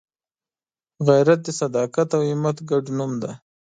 [1.07, 3.31] غیرت د صداقت او همت ګډ نوم دی